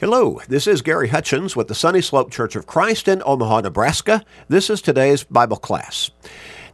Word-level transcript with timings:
Hello, 0.00 0.40
this 0.48 0.66
is 0.66 0.80
Gary 0.80 1.08
Hutchins 1.08 1.54
with 1.54 1.68
the 1.68 1.74
Sunny 1.74 2.00
Slope 2.00 2.30
Church 2.30 2.56
of 2.56 2.66
Christ 2.66 3.06
in 3.06 3.22
Omaha, 3.26 3.60
Nebraska. 3.60 4.24
This 4.48 4.70
is 4.70 4.80
today's 4.80 5.24
Bible 5.24 5.58
class. 5.58 6.10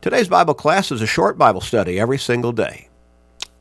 Today's 0.01 0.29
Bible 0.29 0.55
class 0.55 0.93
is 0.93 1.03
a 1.03 1.09
short 1.09 1.37
Bible 1.37 1.61
study 1.61 1.99
every 1.99 2.19
single 2.19 2.53
day. 2.53 2.89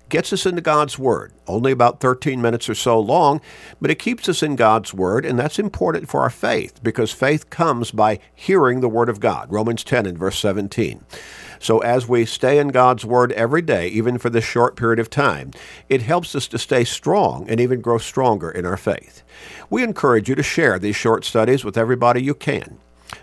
Gets 0.07 0.31
us 0.31 0.45
into 0.45 0.61
God's 0.61 0.99
Word, 0.99 1.33
only 1.47 1.71
about 1.71 1.99
13 1.99 2.39
minutes 2.43 2.69
or 2.69 2.75
so 2.75 2.99
long, 2.99 3.41
but 3.81 3.89
it 3.89 3.97
keeps 3.97 4.29
us 4.29 4.43
in 4.43 4.55
God's 4.55 4.93
Word, 4.93 5.25
and 5.25 5.39
that's 5.39 5.57
important 5.57 6.09
for 6.09 6.21
our 6.21 6.29
faith 6.29 6.83
because 6.83 7.11
faith 7.11 7.49
comes 7.49 7.89
by 7.89 8.19
hearing 8.35 8.81
the 8.81 8.87
Word 8.87 9.09
of 9.09 9.19
God. 9.19 9.51
Romans 9.51 9.83
10 9.83 10.05
and 10.05 10.19
verse 10.19 10.37
17. 10.37 11.03
So 11.65 11.79
as 11.79 12.07
we 12.07 12.25
stay 12.25 12.59
in 12.59 12.67
God's 12.67 13.05
Word 13.05 13.31
every 13.31 13.63
day, 13.63 13.87
even 13.87 14.19
for 14.19 14.29
this 14.29 14.43
short 14.43 14.75
period 14.75 14.99
of 14.99 15.09
time, 15.09 15.49
it 15.89 16.03
helps 16.03 16.35
us 16.35 16.47
to 16.49 16.59
stay 16.59 16.83
strong 16.83 17.49
and 17.49 17.59
even 17.59 17.81
grow 17.81 17.97
stronger 17.97 18.51
in 18.51 18.67
our 18.67 18.77
faith. 18.77 19.23
We 19.67 19.81
encourage 19.81 20.29
you 20.29 20.35
to 20.35 20.43
share 20.43 20.77
these 20.77 20.95
short 20.95 21.25
studies 21.25 21.65
with 21.65 21.75
everybody 21.75 22.21
you 22.21 22.35
can 22.35 22.77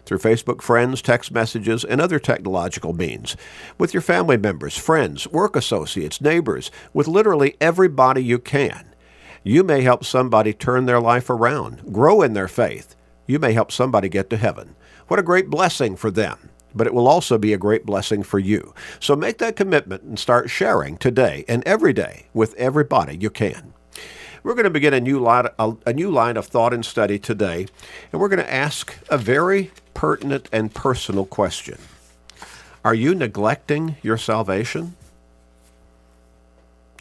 through 0.04 0.18
Facebook 0.18 0.60
friends, 0.60 1.00
text 1.00 1.30
messages, 1.30 1.84
and 1.84 2.00
other 2.00 2.18
technological 2.18 2.92
means, 2.92 3.36
with 3.78 3.94
your 3.94 4.00
family 4.00 4.36
members, 4.36 4.76
friends, 4.76 5.28
work 5.28 5.54
associates, 5.54 6.20
neighbors, 6.20 6.72
with 6.92 7.06
literally 7.06 7.54
everybody 7.60 8.24
you 8.24 8.40
can. 8.40 8.92
You 9.44 9.62
may 9.62 9.82
help 9.82 10.04
somebody 10.04 10.52
turn 10.52 10.86
their 10.86 11.00
life 11.00 11.30
around, 11.30 11.92
grow 11.92 12.22
in 12.22 12.32
their 12.32 12.48
faith. 12.48 12.96
You 13.24 13.38
may 13.38 13.52
help 13.52 13.70
somebody 13.70 14.08
get 14.08 14.28
to 14.30 14.36
heaven. 14.36 14.74
What 15.06 15.20
a 15.20 15.22
great 15.22 15.48
blessing 15.48 15.94
for 15.94 16.10
them 16.10 16.50
but 16.74 16.86
it 16.86 16.94
will 16.94 17.08
also 17.08 17.38
be 17.38 17.52
a 17.52 17.58
great 17.58 17.86
blessing 17.86 18.22
for 18.22 18.38
you. 18.38 18.74
So 19.00 19.16
make 19.16 19.38
that 19.38 19.56
commitment 19.56 20.02
and 20.02 20.18
start 20.18 20.50
sharing 20.50 20.96
today 20.96 21.44
and 21.48 21.62
every 21.64 21.92
day 21.92 22.26
with 22.34 22.54
everybody 22.54 23.16
you 23.16 23.30
can. 23.30 23.72
We're 24.42 24.54
going 24.54 24.64
to 24.64 24.70
begin 24.70 24.92
a 24.92 25.00
new 25.00 25.20
line, 25.20 25.46
a, 25.58 25.92
new 25.92 26.10
line 26.10 26.36
of 26.36 26.46
thought 26.46 26.74
and 26.74 26.84
study 26.84 27.18
today, 27.18 27.68
and 28.10 28.20
we're 28.20 28.28
going 28.28 28.44
to 28.44 28.52
ask 28.52 28.98
a 29.08 29.16
very 29.16 29.70
pertinent 29.94 30.48
and 30.52 30.74
personal 30.74 31.24
question. 31.24 31.78
Are 32.84 32.94
you 32.94 33.14
neglecting 33.14 33.96
your 34.02 34.18
salvation? 34.18 34.96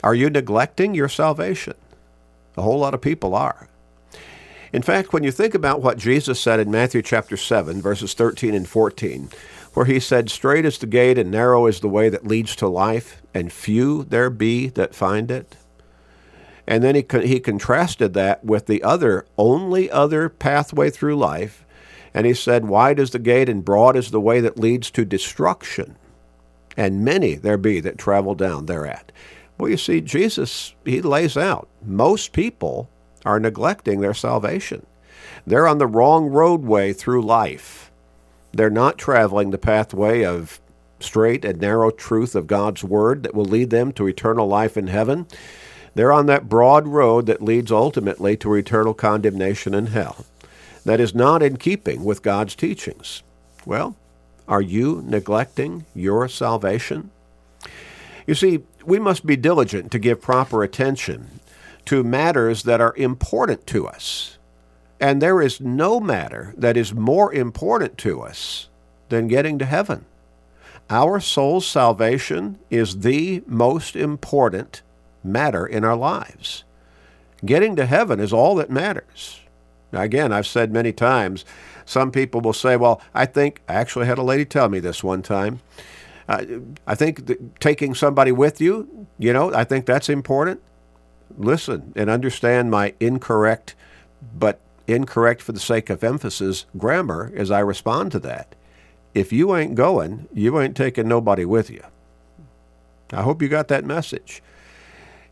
Are 0.03 0.13
you 0.13 0.30
neglecting 0.30 0.94
your 0.94 1.09
salvation? 1.09 1.73
A 2.58 2.61
whole 2.61 2.80
lot 2.80 2.94
of 2.94 3.02
people 3.02 3.33
are. 3.33 3.67
In 4.73 4.81
fact, 4.81 5.11
when 5.11 5.23
you 5.23 5.31
think 5.31 5.53
about 5.53 5.81
what 5.81 5.97
Jesus 5.97 6.39
said 6.39 6.59
in 6.59 6.72
Matthew 6.72 7.02
chapter 7.02 7.35
7, 7.35 7.81
verses 7.81 8.13
13 8.13 8.53
and 8.53 8.67
14, 8.67 9.30
where 9.73 9.86
he 9.86 10.00
said, 10.00 10.30
Strait 10.30 10.66
is 10.66 10.77
the 10.77 10.86
gate 10.86 11.17
and 11.17 11.31
narrow 11.31 11.66
is 11.66 11.80
the 11.80 11.89
way 11.89 12.09
that 12.09 12.27
leads 12.27 12.55
to 12.58 12.67
life, 12.67 13.22
and 13.33 13.52
few 13.52 14.03
there 14.03 14.30
be 14.30 14.67
that 14.69 14.95
find 14.95 15.31
it. 15.31 15.55
And 16.67 16.83
then 16.83 16.95
he, 16.95 17.05
he 17.23 17.39
contrasted 17.39 18.13
that 18.13 18.44
with 18.45 18.67
the 18.67 18.83
other, 18.83 19.25
only 19.38 19.89
other 19.89 20.30
pathway 20.30 20.89
through 20.89 21.17
life. 21.17 21.66
And 22.13 22.25
he 22.25 22.33
said, 22.33 22.66
Wide 22.66 23.00
is 23.00 23.11
the 23.11 23.19
gate 23.19 23.50
and 23.50 23.63
broad 23.63 23.95
is 23.95 24.11
the 24.11 24.22
way 24.22 24.41
that 24.41 24.59
leads 24.59 24.91
to 24.91 25.05
destruction, 25.05 25.95
and 26.75 27.06
many 27.06 27.35
there 27.35 27.58
be 27.58 27.80
that 27.80 27.97
travel 27.97 28.35
down 28.35 28.66
thereat. 28.66 29.11
Well, 29.58 29.69
you 29.69 29.78
see, 29.78 30.02
Jesus, 30.02 30.73
he 30.83 31.02
lays 31.02 31.38
out 31.38 31.67
most 31.83 32.33
people 32.33 32.89
are 33.25 33.39
neglecting 33.39 34.02
their 34.02 34.13
salvation. 34.13 34.85
They're 35.45 35.67
on 35.67 35.78
the 35.78 35.88
wrong 35.88 36.30
roadway 36.30 36.94
through 36.94 37.23
life. 37.23 37.91
They're 38.53 38.69
not 38.69 38.97
traveling 38.97 39.52
the 39.52 39.57
pathway 39.57 40.23
of 40.23 40.59
straight 40.99 41.45
and 41.45 41.59
narrow 41.59 41.91
truth 41.91 42.35
of 42.35 42.47
God's 42.47 42.83
Word 42.83 43.23
that 43.23 43.33
will 43.33 43.45
lead 43.45 43.69
them 43.69 43.91
to 43.94 44.07
eternal 44.07 44.47
life 44.47 44.77
in 44.77 44.88
heaven. 44.88 45.27
They're 45.95 46.11
on 46.11 46.25
that 46.27 46.49
broad 46.49 46.88
road 46.88 47.25
that 47.25 47.41
leads 47.41 47.72
ultimately 47.72 48.38
to 48.38 48.53
eternal 48.53 48.94
condemnation 48.94 49.73
in 49.73 49.88
hell. 49.88 50.25
That 50.85 50.99
is 50.99 51.13
not 51.13 51.44
in 51.44 51.57
keeping 51.57 52.03
with 52.03 52.23
God's 52.23 52.55
teachings. 52.55 53.23
Well, 53.66 53.95
are 54.47 54.61
you 54.61 55.03
neglecting 55.05 55.85
your 55.94 56.27
salvation? 56.27 57.11
You 58.25 58.35
see, 58.35 58.63
we 58.85 59.00
must 59.00 59.25
be 59.25 59.35
diligent 59.35 59.91
to 59.91 60.00
give 60.00 60.22
proper 60.22 60.63
attention 60.63 61.40
to 61.85 62.03
matters 62.03 62.63
that 62.63 62.81
are 62.81 62.95
important 62.95 63.67
to 63.67 63.88
us. 63.88 64.38
And 65.01 65.22
there 65.22 65.41
is 65.41 65.59
no 65.59 66.00
matter 66.00 66.53
that 66.56 66.78
is 66.78 66.94
more 66.94 67.34
important 67.34 67.97
to 68.00 68.22
us 68.22 68.69
than 69.09 69.28
getting 69.28 69.57
to 69.59 69.66
heaven. 69.66 70.06
Our 70.91 71.19
soul's 71.19 71.66
salvation 71.66 72.59
is 72.69 73.00
the 73.00 73.41
most 73.47 73.95
important 73.95 74.84
matter 75.23 75.66
in 75.66 75.84
our 75.84 75.95
lives. 75.95 76.63
Getting 77.44 77.75
to 77.78 77.88
heaven 77.88 78.19
is 78.19 78.31
all 78.31 78.56
that 78.56 78.69
matters. 78.69 79.40
Now, 79.91 80.01
again, 80.01 80.31
I've 80.31 80.47
said 80.47 80.72
many 80.72 80.94
times, 80.94 81.45
some 81.84 82.11
people 82.11 82.40
will 82.40 82.53
say, 82.53 82.78
well, 82.78 83.01
I 83.13 83.25
think, 83.25 83.61
I 83.67 83.73
actually 83.73 84.06
had 84.06 84.19
a 84.19 84.23
lady 84.23 84.45
tell 84.45 84.69
me 84.69 84.79
this 84.79 85.03
one 85.03 85.23
time. 85.23 85.61
I 86.29 86.95
think 86.95 87.59
taking 87.59 87.94
somebody 87.94 88.31
with 88.31 88.61
you, 88.61 89.07
you 89.17 89.34
know, 89.34 89.53
I 89.53 89.63
think 89.66 89.85
that's 89.85 90.07
important. 90.07 90.61
Listen 91.38 91.91
and 91.95 92.09
understand 92.09 92.72
my 92.72 92.94
incorrect 93.00 93.75
but 94.38 94.59
incorrect 94.88 95.42
for 95.42 95.52
the 95.52 95.59
sake 95.59 95.90
of 95.90 96.03
emphasis 96.03 96.66
grammar 96.78 97.31
as 97.36 97.52
I 97.52 97.59
respond 97.59 98.12
to 98.12 98.19
that. 98.19 98.56
If 99.14 99.34
you 99.34 99.56
ain't 99.56 99.75
going, 99.75 100.28
you 100.34 100.59
ain't 100.59 100.75
taking 100.75 101.08
nobody 101.08 101.46
with 101.46 101.69
you. 101.69 101.84
I 103.12 103.24
hope 103.24 103.41
you 103.41 103.50
got 103.50 103.68
that 103.68 103.86
message. 103.86 104.41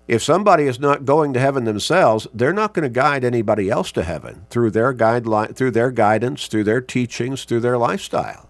If 0.07 0.23
somebody 0.23 0.63
is 0.63 0.79
not 0.79 1.05
going 1.05 1.33
to 1.33 1.39
heaven 1.39 1.65
themselves, 1.65 2.27
they're 2.33 2.51
not 2.51 2.73
going 2.73 2.83
to 2.83 2.89
guide 2.89 3.23
anybody 3.23 3.69
else 3.69 3.91
to 3.91 4.03
heaven 4.03 4.47
through 4.49 4.71
their 4.71 4.93
guideline, 4.93 5.55
through 5.55 5.71
their 5.71 5.91
guidance, 5.91 6.47
through 6.47 6.63
their 6.63 6.81
teachings, 6.81 7.45
through 7.45 7.59
their 7.59 7.77
lifestyle. 7.77 8.49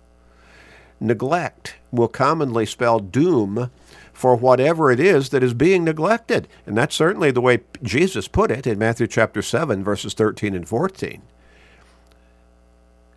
Neglect 1.02 1.76
will 1.92 2.08
commonly 2.08 2.66
spell 2.66 3.00
doom 3.00 3.70
for 4.20 4.36
whatever 4.36 4.92
it 4.92 5.00
is 5.00 5.30
that 5.30 5.42
is 5.42 5.54
being 5.54 5.86
neglected. 5.86 6.46
And 6.66 6.78
that's 6.78 6.94
certainly 6.94 7.32
the 7.32 7.40
way 7.40 7.62
Jesus 7.82 8.28
put 8.28 8.52
it 8.52 8.68
in 8.68 8.78
Matthew 8.78 9.08
chapter 9.08 9.42
7, 9.42 9.82
verses 9.82 10.14
13 10.14 10.54
and 10.54 10.68
14. 10.68 11.22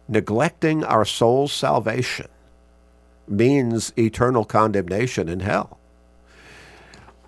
Neglecting 0.06 0.84
our 0.84 1.04
soul's 1.04 1.52
salvation 1.52 2.28
means 3.26 3.92
eternal 3.98 4.44
condemnation 4.44 5.28
in 5.28 5.41
hell. 5.41 5.80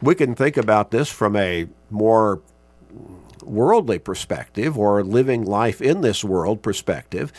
We 0.01 0.15
can 0.15 0.37
think 0.37 0.57
about 0.57 0.93
this 0.93 1.09
from 1.09 1.35
a 1.35 1.67
more 1.91 2.43
worldly 3.43 3.99
perspective 3.99 4.79
or 4.79 5.03
living 5.03 5.45
life 5.45 5.83
in 5.83 6.01
this 6.01 6.23
world 6.23 6.63
perspective 6.63 7.33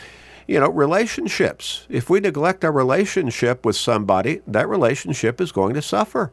you 0.46 0.60
know, 0.60 0.70
relationships. 0.70 1.86
If 1.88 2.08
we 2.08 2.20
neglect 2.20 2.64
our 2.64 2.72
relationship 2.72 3.64
with 3.64 3.76
somebody, 3.76 4.42
that 4.46 4.68
relationship 4.68 5.40
is 5.40 5.52
going 5.52 5.74
to 5.74 5.82
suffer. 5.82 6.32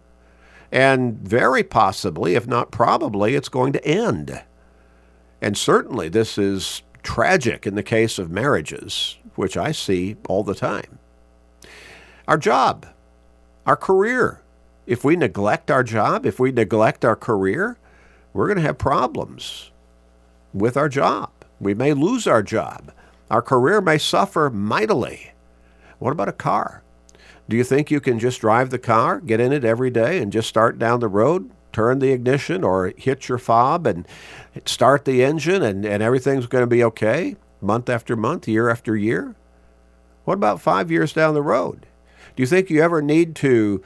And 0.71 1.19
very 1.19 1.63
possibly, 1.63 2.35
if 2.35 2.47
not 2.47 2.71
probably, 2.71 3.35
it's 3.35 3.49
going 3.49 3.73
to 3.73 3.85
end. 3.85 4.43
And 5.41 5.57
certainly, 5.57 6.09
this 6.09 6.37
is 6.37 6.83
tragic 7.03 7.67
in 7.67 7.75
the 7.75 7.83
case 7.83 8.17
of 8.17 8.31
marriages, 8.31 9.17
which 9.35 9.57
I 9.57 9.71
see 9.71 10.15
all 10.27 10.43
the 10.43 10.55
time. 10.55 10.99
Our 12.27 12.37
job, 12.37 12.87
our 13.65 13.75
career. 13.75 14.41
If 14.85 15.03
we 15.03 15.15
neglect 15.15 15.71
our 15.71 15.83
job, 15.83 16.25
if 16.25 16.39
we 16.39 16.51
neglect 16.51 17.05
our 17.05 17.15
career, 17.15 17.77
we're 18.33 18.47
going 18.47 18.57
to 18.57 18.63
have 18.63 18.77
problems 18.77 19.71
with 20.53 20.75
our 20.75 20.89
job. 20.89 21.29
We 21.59 21.73
may 21.73 21.93
lose 21.93 22.27
our 22.27 22.43
job. 22.43 22.91
Our 23.33 23.41
career 23.41 23.81
may 23.81 23.97
suffer 23.97 24.51
mightily. 24.51 25.31
What 25.97 26.11
about 26.11 26.29
a 26.29 26.33
car? 26.33 26.83
Do 27.49 27.57
you 27.57 27.63
think 27.63 27.89
you 27.89 27.99
can 27.99 28.19
just 28.19 28.41
drive 28.41 28.69
the 28.69 28.77
car, 28.77 29.19
get 29.19 29.39
in 29.39 29.51
it 29.51 29.65
every 29.65 29.89
day, 29.89 30.21
and 30.21 30.31
just 30.31 30.47
start 30.47 30.77
down 30.77 30.99
the 30.99 31.07
road, 31.07 31.49
turn 31.71 31.97
the 31.97 32.11
ignition 32.11 32.63
or 32.63 32.93
hit 32.95 33.27
your 33.27 33.39
fob 33.39 33.87
and 33.87 34.07
start 34.65 35.05
the 35.05 35.23
engine 35.23 35.63
and, 35.63 35.83
and 35.83 36.03
everything's 36.03 36.45
going 36.45 36.61
to 36.61 36.67
be 36.67 36.83
okay 36.83 37.35
month 37.59 37.89
after 37.89 38.15
month, 38.15 38.47
year 38.47 38.69
after 38.69 38.95
year? 38.95 39.33
What 40.25 40.35
about 40.35 40.61
five 40.61 40.91
years 40.91 41.11
down 41.11 41.33
the 41.33 41.41
road? 41.41 41.87
Do 42.35 42.43
you 42.43 42.47
think 42.47 42.69
you 42.69 42.83
ever 42.83 43.01
need 43.01 43.35
to 43.37 43.83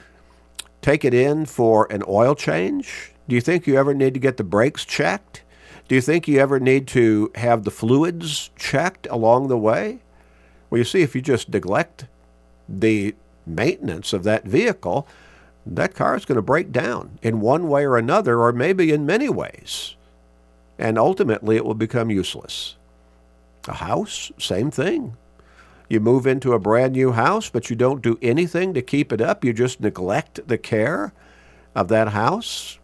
take 0.82 1.06
it 1.06 1.14
in 1.14 1.46
for 1.46 1.90
an 1.90 2.04
oil 2.06 2.36
change? 2.36 3.14
Do 3.30 3.36
you 3.36 3.42
think 3.42 3.66
you 3.66 3.78
ever 3.78 3.94
need 3.94 4.14
to 4.14 4.20
get 4.20 4.36
the 4.36 4.44
brakes 4.44 4.84
checked? 4.84 5.44
Do 5.88 5.96
you 5.96 6.02
think 6.02 6.28
you 6.28 6.40
ever 6.40 6.60
need 6.60 6.88
to 6.90 7.32
have 7.36 7.64
the 7.64 7.72
fluids 7.72 8.50
checked 8.58 9.08
along 9.10 9.48
the 9.48 9.58
way? 9.58 10.00
Well, 10.70 10.80
you 10.80 10.84
see, 10.84 11.02
if 11.02 11.16
you 11.16 11.22
just 11.22 11.50
neglect 11.50 12.06
the 12.68 13.16
maintenance 13.46 14.12
of 14.12 14.24
that 14.24 14.44
vehicle, 14.44 15.08
that 15.66 15.96
car 15.96 16.18
is 16.18 16.26
going 16.26 16.36
to 16.36 16.42
break 16.42 16.74
down 16.74 17.20
in 17.22 17.40
one 17.40 17.70
way 17.70 17.86
or 17.86 17.98
another, 17.98 18.42
or 18.42 18.52
maybe 18.52 18.92
in 18.92 19.06
many 19.06 19.30
ways. 19.30 19.96
And 20.78 20.98
ultimately, 20.98 21.56
it 21.56 21.66
will 21.66 21.74
become 21.74 22.12
useless. 22.12 22.76
A 23.68 23.76
house, 23.76 24.32
same 24.38 24.72
thing. 24.72 25.16
You 25.90 26.02
move 26.02 26.28
into 26.28 26.52
a 26.52 26.60
brand 26.60 26.94
new 26.94 27.14
house, 27.14 27.50
but 27.50 27.70
you 27.70 27.78
don't 27.78 28.02
do 28.02 28.20
anything 28.22 28.74
to 28.74 28.82
keep 28.82 29.14
it 29.14 29.22
up. 29.22 29.46
You 29.46 29.54
just 29.54 29.80
neglect 29.80 30.48
the 30.48 30.58
care 30.58 31.14
of 31.74 31.88
that 31.88 32.10
house 32.10 32.78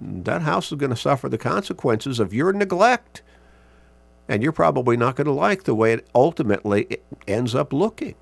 that 0.00 0.42
house 0.42 0.70
is 0.70 0.78
going 0.78 0.90
to 0.90 0.96
suffer 0.96 1.28
the 1.28 1.38
consequences 1.38 2.20
of 2.20 2.34
your 2.34 2.52
neglect. 2.52 3.22
And 4.28 4.42
you're 4.42 4.52
probably 4.52 4.96
not 4.96 5.16
going 5.16 5.26
to 5.26 5.32
like 5.32 5.64
the 5.64 5.74
way 5.74 5.92
it 5.92 6.06
ultimately 6.14 6.98
ends 7.26 7.54
up 7.54 7.72
looking. 7.72 8.14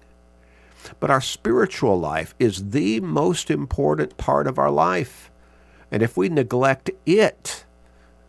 But 1.00 1.10
our 1.10 1.20
spiritual 1.20 1.98
life 1.98 2.34
is 2.38 2.70
the 2.70 3.00
most 3.00 3.50
important 3.50 4.16
part 4.16 4.46
of 4.46 4.58
our 4.58 4.70
life. 4.70 5.30
And 5.90 6.02
if 6.02 6.16
we 6.16 6.28
neglect 6.28 6.90
it, 7.04 7.64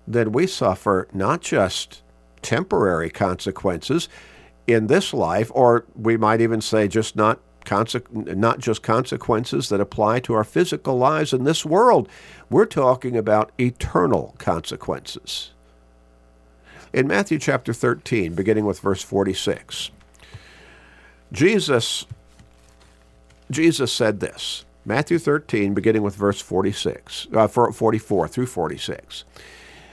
then 0.07 0.31
we 0.31 0.47
suffer 0.47 1.07
not 1.13 1.41
just 1.41 2.01
temporary 2.41 3.09
consequences 3.09 4.09
in 4.65 4.87
this 4.87 5.13
life, 5.13 5.51
or 5.53 5.85
we 5.95 6.17
might 6.17 6.41
even 6.41 6.61
say 6.61 6.87
just 6.87 7.15
not 7.15 7.39
conse- 7.67 8.35
not 8.35 8.59
just 8.59 8.81
consequences 8.81 9.69
that 9.69 9.81
apply 9.81 10.19
to 10.21 10.33
our 10.33 10.43
physical 10.43 10.97
lives 10.97 11.33
in 11.33 11.43
this 11.43 11.65
world. 11.65 12.09
We're 12.49 12.65
talking 12.65 13.15
about 13.15 13.51
eternal 13.59 14.35
consequences. 14.39 15.51
In 16.93 17.07
Matthew 17.07 17.37
chapter 17.37 17.73
13, 17.73 18.33
beginning 18.33 18.65
with 18.65 18.79
verse 18.79 19.03
46, 19.03 19.91
Jesus 21.31 22.05
Jesus 23.49 23.93
said 23.93 24.19
this. 24.19 24.65
Matthew 24.85 25.19
13, 25.19 25.73
beginning 25.73 26.01
with 26.01 26.15
verse 26.15 26.41
46, 26.41 27.27
uh, 27.33 27.47
44 27.47 28.27
through 28.27 28.45
46. 28.45 29.23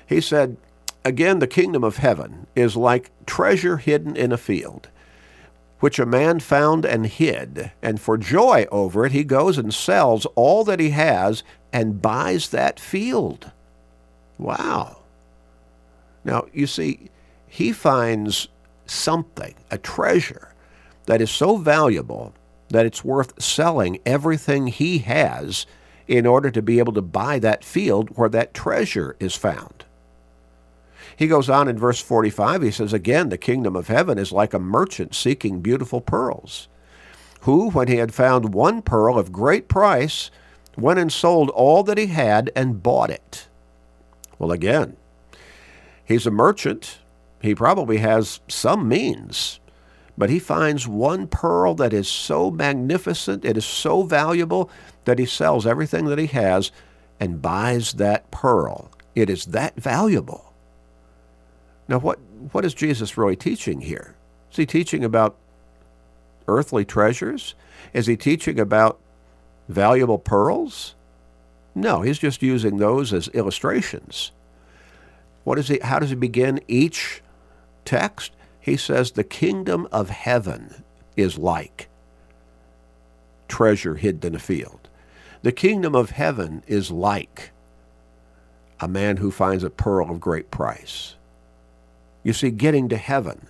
He 0.06 0.20
said, 0.20 0.56
Again, 1.04 1.38
the 1.38 1.46
kingdom 1.46 1.84
of 1.84 1.98
heaven 1.98 2.46
is 2.56 2.76
like 2.76 3.10
treasure 3.26 3.76
hidden 3.76 4.16
in 4.16 4.32
a 4.32 4.36
field, 4.36 4.88
which 5.84 5.98
a 5.98 6.06
man 6.06 6.40
found 6.40 6.86
and 6.86 7.04
hid, 7.04 7.70
and 7.82 8.00
for 8.00 8.16
joy 8.16 8.64
over 8.72 9.04
it 9.04 9.12
he 9.12 9.22
goes 9.22 9.58
and 9.58 9.74
sells 9.74 10.24
all 10.34 10.64
that 10.64 10.80
he 10.80 10.88
has 10.88 11.42
and 11.74 12.00
buys 12.00 12.48
that 12.48 12.80
field. 12.80 13.50
Wow. 14.38 15.02
Now, 16.24 16.46
you 16.54 16.66
see, 16.66 17.10
he 17.46 17.70
finds 17.70 18.48
something, 18.86 19.54
a 19.70 19.76
treasure, 19.76 20.54
that 21.04 21.20
is 21.20 21.30
so 21.30 21.58
valuable 21.58 22.32
that 22.70 22.86
it's 22.86 23.04
worth 23.04 23.38
selling 23.38 23.98
everything 24.06 24.68
he 24.68 25.00
has 25.00 25.66
in 26.08 26.24
order 26.24 26.50
to 26.50 26.62
be 26.62 26.78
able 26.78 26.94
to 26.94 27.02
buy 27.02 27.38
that 27.40 27.62
field 27.62 28.08
where 28.16 28.30
that 28.30 28.54
treasure 28.54 29.16
is 29.20 29.36
found. 29.36 29.84
He 31.16 31.26
goes 31.26 31.48
on 31.48 31.68
in 31.68 31.78
verse 31.78 32.00
45, 32.00 32.62
he 32.62 32.70
says, 32.70 32.92
Again, 32.92 33.28
the 33.28 33.38
kingdom 33.38 33.76
of 33.76 33.88
heaven 33.88 34.18
is 34.18 34.32
like 34.32 34.52
a 34.52 34.58
merchant 34.58 35.14
seeking 35.14 35.60
beautiful 35.60 36.00
pearls, 36.00 36.68
who, 37.42 37.70
when 37.70 37.88
he 37.88 37.96
had 37.96 38.14
found 38.14 38.54
one 38.54 38.82
pearl 38.82 39.18
of 39.18 39.32
great 39.32 39.68
price, 39.68 40.30
went 40.76 40.98
and 40.98 41.12
sold 41.12 41.50
all 41.50 41.82
that 41.84 41.98
he 41.98 42.06
had 42.06 42.50
and 42.56 42.82
bought 42.82 43.10
it. 43.10 43.48
Well, 44.38 44.50
again, 44.50 44.96
he's 46.04 46.26
a 46.26 46.32
merchant. 46.32 46.98
He 47.40 47.54
probably 47.54 47.98
has 47.98 48.40
some 48.48 48.88
means, 48.88 49.60
but 50.16 50.30
he 50.30 50.38
finds 50.38 50.88
one 50.88 51.28
pearl 51.28 51.74
that 51.74 51.92
is 51.92 52.08
so 52.08 52.50
magnificent, 52.50 53.44
it 53.44 53.56
is 53.56 53.64
so 53.64 54.02
valuable, 54.02 54.70
that 55.04 55.18
he 55.18 55.26
sells 55.26 55.66
everything 55.66 56.06
that 56.06 56.18
he 56.18 56.26
has 56.26 56.72
and 57.20 57.42
buys 57.42 57.92
that 57.94 58.30
pearl. 58.30 58.90
It 59.14 59.30
is 59.30 59.46
that 59.46 59.76
valuable. 59.76 60.53
Now, 61.88 61.98
what, 61.98 62.18
what 62.52 62.64
is 62.64 62.74
Jesus 62.74 63.18
really 63.18 63.36
teaching 63.36 63.82
here? 63.82 64.14
Is 64.50 64.56
he 64.56 64.66
teaching 64.66 65.04
about 65.04 65.36
earthly 66.48 66.84
treasures? 66.84 67.54
Is 67.92 68.06
he 68.06 68.16
teaching 68.16 68.58
about 68.58 68.98
valuable 69.68 70.18
pearls? 70.18 70.94
No, 71.74 72.02
he's 72.02 72.18
just 72.18 72.42
using 72.42 72.76
those 72.76 73.12
as 73.12 73.28
illustrations. 73.28 74.32
What 75.42 75.58
is 75.58 75.68
he, 75.68 75.78
how 75.82 75.98
does 75.98 76.10
he 76.10 76.16
begin 76.16 76.60
each 76.68 77.22
text? 77.84 78.32
He 78.60 78.76
says, 78.76 79.12
The 79.12 79.24
kingdom 79.24 79.88
of 79.92 80.08
heaven 80.10 80.84
is 81.16 81.36
like 81.36 81.88
treasure 83.48 83.96
hidden 83.96 84.32
in 84.32 84.34
a 84.34 84.38
field. 84.38 84.88
The 85.42 85.52
kingdom 85.52 85.94
of 85.94 86.10
heaven 86.10 86.62
is 86.66 86.90
like 86.90 87.50
a 88.80 88.88
man 88.88 89.18
who 89.18 89.30
finds 89.30 89.62
a 89.62 89.70
pearl 89.70 90.10
of 90.10 90.20
great 90.20 90.50
price. 90.50 91.16
You 92.24 92.32
see, 92.32 92.50
getting 92.50 92.88
to 92.88 92.96
heaven 92.96 93.46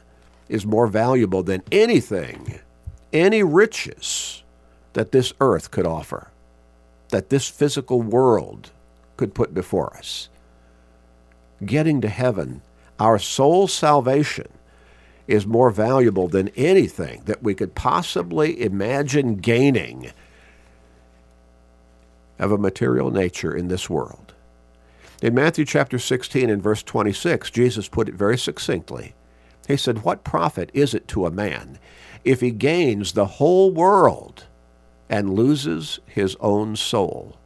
is 0.49 0.67
more 0.67 0.89
valuable 0.89 1.43
than 1.43 1.63
anything, 1.73 2.61
any 3.13 3.43
riches 3.43 4.43
that 4.93 5.13
this 5.13 5.33
earth 5.41 5.71
could 5.71 5.87
offer, 5.87 6.29
that 7.09 7.31
this 7.31 7.49
physical 7.49 8.03
world 8.03 8.71
could 9.17 9.33
put 9.35 9.55
before 9.55 9.97
us. 9.97 10.29
Getting 11.65 12.01
to 12.03 12.09
heaven, 12.09 12.63
our 12.99 13.19
soul 13.19 13.69
salvation, 13.69 14.49
is 15.27 15.47
more 15.47 15.71
valuable 15.71 16.29
than 16.29 16.49
anything 16.51 17.23
that 17.25 17.43
we 17.43 17.55
could 17.55 17.75
possibly 17.75 18.61
imagine 18.61 19.37
gaining 19.37 20.11
of 22.39 22.53
a 22.53 22.59
material 22.59 23.11
nature 23.11 23.57
in 23.57 23.69
this 23.69 23.89
world. 23.89 24.34
In 25.25 25.33
Matthew 25.33 25.65
chapter 25.65 25.99
16 25.99 26.51
and 26.51 26.63
verse 26.63 26.83
26, 26.83 27.51
Jesus 27.51 27.89
put 27.89 28.11
it 28.11 28.15
very 28.15 28.37
succinctly. 28.37 29.15
He 29.67 29.79
said, 29.79 30.05
What 30.05 30.23
profit 30.23 30.71
is 30.75 30.93
it 30.93 31.09
to 31.09 31.25
a 31.25 31.31
man 31.31 31.79
if 32.27 32.43
he 32.43 32.51
gains 32.51 33.13
the 33.13 33.25
whole 33.25 33.71
world 33.71 34.45
and 35.09 35.33
loses 35.33 35.99
his 36.05 36.37
own 36.41 36.77
soul? 36.77 37.39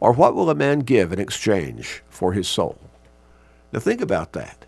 Or 0.00 0.12
what 0.12 0.34
will 0.34 0.50
a 0.50 0.56
man 0.56 0.80
give 0.80 1.12
in 1.12 1.20
exchange 1.20 2.02
for 2.08 2.32
his 2.32 2.48
soul? 2.48 2.76
Now 3.72 3.78
think 3.78 4.00
about 4.00 4.32
that. 4.32 4.66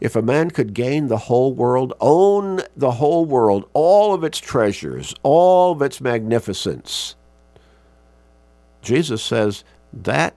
If 0.00 0.16
a 0.16 0.22
man 0.22 0.52
could 0.52 0.72
gain 0.72 1.08
the 1.08 1.18
whole 1.18 1.52
world, 1.52 1.92
own 2.00 2.62
the 2.74 2.92
whole 2.92 3.26
world, 3.26 3.68
all 3.74 4.14
of 4.14 4.24
its 4.24 4.38
treasures, 4.38 5.14
all 5.22 5.72
of 5.72 5.82
its 5.82 6.00
magnificence, 6.00 7.16
Jesus 8.80 9.22
says 9.22 9.62
that 9.92 10.36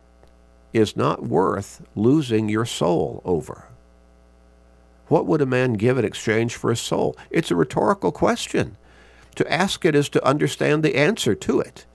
is 0.73 0.95
not 0.95 1.23
worth 1.23 1.81
losing 1.95 2.49
your 2.49 2.65
soul 2.65 3.21
over. 3.25 3.65
What 5.07 5.25
would 5.25 5.41
a 5.41 5.45
man 5.45 5.73
give 5.73 5.97
in 5.97 6.05
exchange 6.05 6.55
for 6.55 6.69
his 6.69 6.79
soul? 6.79 7.17
It's 7.31 7.51
a 7.51 7.55
rhetorical 7.55 8.11
question. 8.11 8.77
To 9.35 9.51
ask 9.51 9.83
it 9.85 9.95
is 9.95 10.09
to 10.09 10.25
understand 10.25 10.83
the 10.83 10.95
answer 10.95 11.33
to 11.33 11.59
it. 11.59 11.85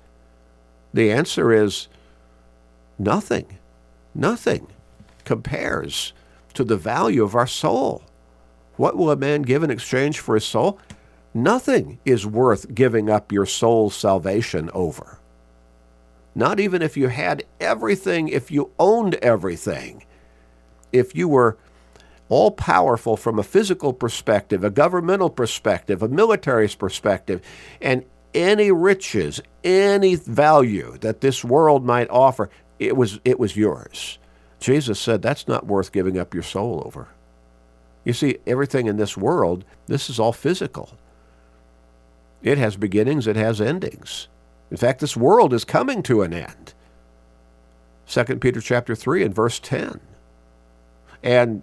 The 0.92 1.12
answer 1.12 1.52
is 1.52 1.88
nothing. 2.98 3.58
Nothing 4.14 4.66
compares 5.24 6.12
to 6.54 6.64
the 6.64 6.76
value 6.76 7.22
of 7.22 7.34
our 7.34 7.46
soul. 7.46 8.02
What 8.76 8.96
will 8.96 9.10
a 9.10 9.16
man 9.16 9.42
give 9.42 9.62
in 9.62 9.70
exchange 9.70 10.18
for 10.18 10.34
his 10.34 10.44
soul? 10.44 10.78
Nothing 11.32 11.98
is 12.04 12.26
worth 12.26 12.74
giving 12.74 13.10
up 13.10 13.32
your 13.32 13.46
soul's 13.46 13.94
salvation 13.94 14.70
over. 14.72 15.18
Not 16.34 16.58
even 16.58 16.82
if 16.82 16.96
you 16.96 17.08
had 17.08 17.44
everything, 17.60 18.28
if 18.28 18.50
you 18.50 18.70
owned 18.78 19.14
everything, 19.16 20.04
if 20.92 21.14
you 21.14 21.28
were 21.28 21.56
all 22.28 22.50
powerful 22.50 23.16
from 23.16 23.38
a 23.38 23.42
physical 23.42 23.92
perspective, 23.92 24.64
a 24.64 24.70
governmental 24.70 25.30
perspective, 25.30 26.02
a 26.02 26.08
military 26.08 26.68
perspective, 26.68 27.40
and 27.80 28.04
any 28.34 28.72
riches, 28.72 29.40
any 29.62 30.16
value 30.16 30.96
that 31.00 31.20
this 31.20 31.44
world 31.44 31.84
might 31.84 32.10
offer, 32.10 32.50
it 32.78 32.96
was, 32.96 33.20
it 33.24 33.38
was 33.38 33.56
yours. 33.56 34.18
Jesus 34.58 34.98
said 34.98 35.22
that's 35.22 35.46
not 35.46 35.66
worth 35.66 35.92
giving 35.92 36.18
up 36.18 36.34
your 36.34 36.42
soul 36.42 36.82
over. 36.84 37.08
You 38.04 38.12
see, 38.12 38.38
everything 38.46 38.86
in 38.86 38.96
this 38.96 39.16
world, 39.16 39.64
this 39.86 40.10
is 40.10 40.18
all 40.18 40.32
physical. 40.32 40.96
It 42.42 42.58
has 42.58 42.76
beginnings, 42.76 43.26
it 43.26 43.36
has 43.36 43.60
endings. 43.60 44.28
In 44.70 44.76
fact, 44.76 45.00
this 45.00 45.16
world 45.16 45.52
is 45.52 45.64
coming 45.64 46.02
to 46.04 46.22
an 46.22 46.32
end. 46.32 46.74
2 48.06 48.24
Peter 48.36 48.60
chapter 48.60 48.94
3 48.94 49.24
and 49.24 49.34
verse 49.34 49.58
10. 49.60 50.00
And 51.22 51.62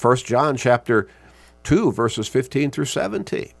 1 0.00 0.16
John 0.18 0.56
chapter 0.56 1.08
2 1.64 1.92
verses 1.92 2.28
15 2.28 2.70
through 2.70 2.84
17. 2.84 3.52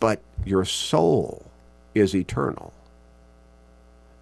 But 0.00 0.20
your 0.44 0.64
soul 0.64 1.46
is 1.94 2.14
eternal. 2.14 2.72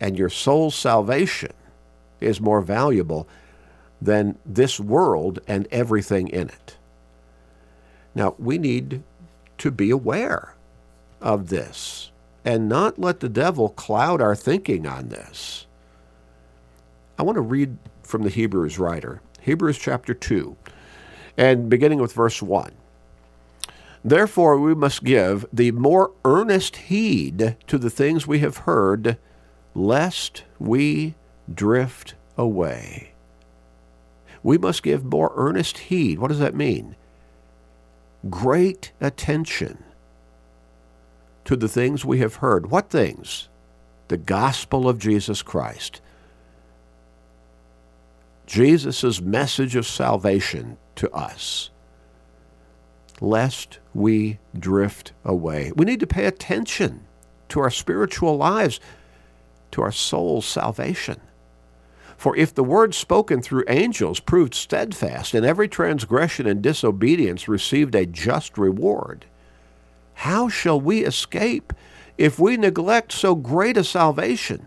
And 0.00 0.18
your 0.18 0.28
soul's 0.28 0.74
salvation 0.74 1.52
is 2.20 2.40
more 2.40 2.60
valuable 2.60 3.28
than 4.00 4.38
this 4.44 4.78
world 4.78 5.40
and 5.46 5.66
everything 5.70 6.28
in 6.28 6.48
it. 6.48 6.76
Now, 8.14 8.34
we 8.38 8.58
need 8.58 9.02
to 9.58 9.70
be 9.70 9.90
aware 9.90 10.54
of 11.20 11.48
this 11.48 12.10
and 12.44 12.68
not 12.68 12.98
let 12.98 13.20
the 13.20 13.28
devil 13.28 13.70
cloud 13.70 14.20
our 14.20 14.36
thinking 14.36 14.86
on 14.86 15.08
this. 15.08 15.66
I 17.18 17.22
want 17.22 17.36
to 17.36 17.42
read 17.42 17.78
from 18.02 18.22
the 18.22 18.30
Hebrews 18.30 18.78
writer, 18.78 19.22
Hebrews 19.40 19.78
chapter 19.78 20.12
2, 20.12 20.56
and 21.38 21.70
beginning 21.70 22.00
with 22.00 22.12
verse 22.12 22.42
1. 22.42 22.72
Therefore, 24.04 24.58
we 24.58 24.74
must 24.74 25.04
give 25.04 25.46
the 25.50 25.70
more 25.72 26.12
earnest 26.24 26.76
heed 26.76 27.56
to 27.66 27.78
the 27.78 27.88
things 27.88 28.26
we 28.26 28.40
have 28.40 28.58
heard, 28.58 29.16
lest 29.74 30.44
we 30.58 31.14
drift 31.52 32.14
away. 32.36 33.12
We 34.42 34.58
must 34.58 34.82
give 34.82 35.04
more 35.04 35.32
earnest 35.34 35.78
heed. 35.78 36.18
What 36.18 36.28
does 36.28 36.38
that 36.40 36.54
mean? 36.54 36.96
Great 38.28 38.92
attention 39.00 39.83
to 41.44 41.56
the 41.56 41.68
things 41.68 42.04
we 42.04 42.18
have 42.20 42.36
heard. 42.36 42.70
What 42.70 42.90
things? 42.90 43.48
The 44.08 44.16
gospel 44.16 44.88
of 44.88 44.98
Jesus 44.98 45.42
Christ. 45.42 46.00
Jesus' 48.46 49.20
message 49.20 49.76
of 49.76 49.86
salvation 49.86 50.76
to 50.96 51.10
us, 51.12 51.70
lest 53.20 53.78
we 53.94 54.38
drift 54.58 55.12
away. 55.24 55.72
We 55.74 55.86
need 55.86 56.00
to 56.00 56.06
pay 56.06 56.26
attention 56.26 57.06
to 57.48 57.60
our 57.60 57.70
spiritual 57.70 58.36
lives, 58.36 58.80
to 59.70 59.82
our 59.82 59.92
soul's 59.92 60.46
salvation. 60.46 61.20
For 62.16 62.36
if 62.36 62.54
the 62.54 62.64
word 62.64 62.94
spoken 62.94 63.42
through 63.42 63.64
angels 63.68 64.20
proved 64.20 64.54
steadfast, 64.54 65.34
and 65.34 65.44
every 65.44 65.68
transgression 65.68 66.46
and 66.46 66.62
disobedience 66.62 67.48
received 67.48 67.94
a 67.94 68.06
just 68.06 68.56
reward, 68.56 69.26
how 70.14 70.48
shall 70.48 70.80
we 70.80 71.04
escape 71.04 71.72
if 72.16 72.38
we 72.38 72.56
neglect 72.56 73.12
so 73.12 73.34
great 73.34 73.76
a 73.76 73.84
salvation? 73.84 74.66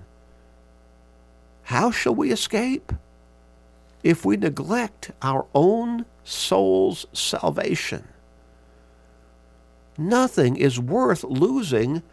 How 1.63 1.92
shall 1.92 2.16
we 2.16 2.32
escape 2.32 2.94
if 4.04 4.24
we 4.24 4.38
neglect 4.38 5.12
our 5.22 5.46
own 5.54 6.06
soul's 6.24 7.06
salvation? 7.13 8.08
Nothing 9.98 10.58
is 10.58 10.80
worth 10.80 11.24
losing 11.24 12.04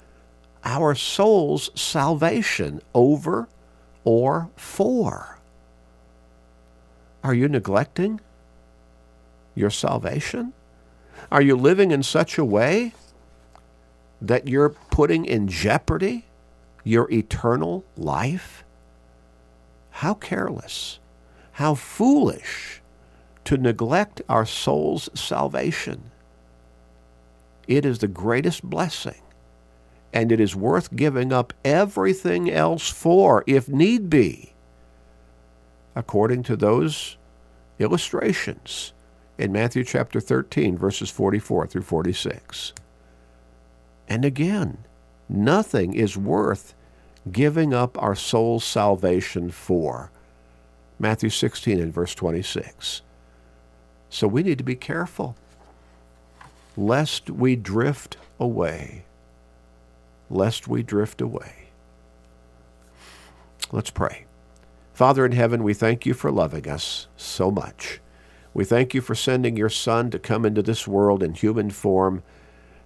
our 0.64 0.95
soul's 0.95 1.71
salvation 1.79 2.81
over 2.95 3.49
or 4.05 4.50
for. 4.57 5.38
Are 7.23 7.35
you 7.35 7.49
neglecting 7.49 8.21
your 9.55 9.71
salvation? 9.71 10.53
Are 11.31 11.43
you 11.43 11.57
living 11.57 11.91
in 11.91 12.03
such 12.03 12.38
a 12.38 12.45
way 12.45 12.93
that 14.28 14.49
you're 14.49 14.71
putting 14.71 15.25
in 15.25 15.49
jeopardy 15.49 16.26
your 16.83 17.11
eternal 17.11 17.85
life? 17.97 18.64
How 19.90 20.14
careless, 20.14 20.99
how 21.52 21.75
foolish 21.75 22.83
to 23.45 23.57
neglect 23.57 24.23
our 24.28 24.47
soul's 24.47 25.09
salvation. 25.14 26.11
It 27.69 27.85
is 27.85 27.99
the 27.99 28.09
greatest 28.09 28.62
blessing, 28.62 29.21
and 30.12 30.33
it 30.33 30.40
is 30.40 30.57
worth 30.57 30.95
giving 30.95 31.33
up 31.33 31.52
everything 31.64 32.50
else 32.50 32.90
for, 32.90 33.45
if 33.47 33.69
need 33.69 34.11
be, 34.11 34.54
according 35.95 36.43
to 36.45 36.57
those 36.57 37.16
illustrations 37.78 38.93
in 39.38 39.52
Matthew 39.52 39.85
chapter 39.85 40.21
13, 40.21 40.76
verses 40.76 41.11
44 41.11 41.66
through 41.66 41.83
46. 41.83 42.73
And 44.08 44.25
again, 44.25 44.78
nothing 45.28 45.94
is 45.94 46.16
worth 46.16 46.75
giving 47.30 47.73
up 47.73 48.00
our 48.02 48.14
soul's 48.14 48.64
salvation 48.64 49.50
for. 49.50 50.11
Matthew 50.99 51.30
16 51.30 51.80
and 51.80 51.92
verse 51.92 52.14
26. 52.14 53.02
So 54.11 54.28
we 54.28 54.42
need 54.42 54.58
to 54.58 54.64
be 54.64 54.76
careful 54.76 55.37
lest 56.76 57.30
we 57.30 57.56
drift 57.56 58.16
away. 58.38 59.04
Lest 60.30 60.68
we 60.68 60.82
drift 60.82 61.20
away. 61.20 61.68
Let's 63.73 63.90
pray. 63.90 64.26
Father 64.92 65.26
in 65.26 65.32
heaven, 65.32 65.64
we 65.64 65.75
thank 65.75 66.06
you 66.06 66.14
for 66.14 66.30
loving 66.30 66.68
us 66.68 67.08
so 67.16 67.50
much. 67.50 68.00
We 68.52 68.64
thank 68.64 68.94
you 68.94 69.00
for 69.00 69.16
sending 69.16 69.56
your 69.56 69.68
Son 69.68 70.11
to 70.11 70.18
come 70.18 70.46
into 70.46 70.62
this 70.62 70.87
world 70.87 71.23
in 71.23 71.34
human 71.34 71.70
form 71.70 72.23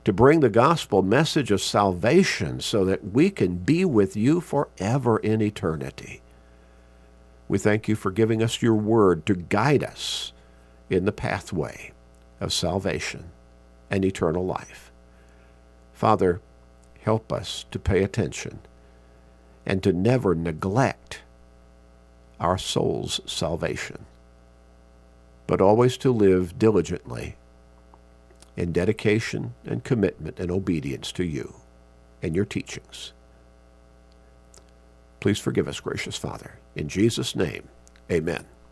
to 0.08 0.12
bring 0.14 0.40
the 0.40 0.48
gospel 0.48 1.02
message 1.02 1.50
of 1.50 1.60
salvation 1.60 2.60
so 2.60 2.82
that 2.82 3.12
we 3.12 3.28
can 3.28 3.56
be 3.56 3.84
with 3.84 4.16
you 4.16 4.40
forever 4.40 5.18
in 5.18 5.42
eternity. 5.42 6.22
We 7.46 7.58
thank 7.58 7.88
you 7.88 7.94
for 7.94 8.10
giving 8.10 8.42
us 8.42 8.62
your 8.62 8.74
word 8.74 9.26
to 9.26 9.34
guide 9.34 9.84
us 9.84 10.32
in 10.88 11.04
the 11.04 11.12
pathway 11.12 11.92
of 12.40 12.54
salvation 12.54 13.32
and 13.90 14.02
eternal 14.02 14.46
life. 14.46 14.90
Father, 15.92 16.40
help 17.02 17.30
us 17.30 17.66
to 17.70 17.78
pay 17.78 18.02
attention 18.02 18.60
and 19.66 19.82
to 19.82 19.92
never 19.92 20.34
neglect 20.34 21.20
our 22.40 22.56
soul's 22.56 23.20
salvation, 23.26 24.06
but 25.46 25.60
always 25.60 25.98
to 25.98 26.10
live 26.10 26.58
diligently 26.58 27.36
in 28.58 28.72
dedication 28.72 29.54
and 29.64 29.84
commitment 29.84 30.40
and 30.40 30.50
obedience 30.50 31.12
to 31.12 31.22
you 31.22 31.54
and 32.22 32.34
your 32.34 32.44
teachings. 32.44 33.12
Please 35.20 35.38
forgive 35.38 35.68
us, 35.68 35.78
gracious 35.78 36.16
Father. 36.16 36.58
In 36.74 36.88
Jesus' 36.88 37.36
name, 37.36 37.68
amen. 38.10 38.44